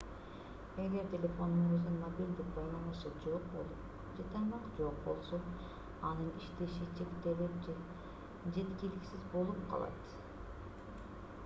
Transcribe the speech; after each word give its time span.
эгер 0.83 1.09
телефонуңуздун 1.09 1.99
мобилдик 2.03 2.47
байланышы 2.55 3.11
жок 3.25 3.45
болуп 3.57 3.85
же 4.17 4.25
тармак 4.37 4.65
жок 4.81 4.97
болсо 5.09 5.41
анын 6.11 6.33
иштеши 6.41 6.89
чектелип 7.03 7.63
же 7.69 7.79
жеткиликсиз 8.59 9.31
болуп 9.37 9.63
калат 9.75 10.15